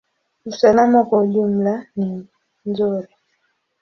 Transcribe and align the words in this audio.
Usalama 0.45 1.03
kwa 1.05 1.21
ujumla 1.21 1.85
ni 1.95 2.27
nzuri. 2.65 3.07